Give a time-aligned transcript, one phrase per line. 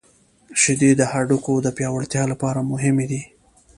[0.61, 3.21] •شیدې د هډوکو د پیاوړتیا لپاره مهمې دي.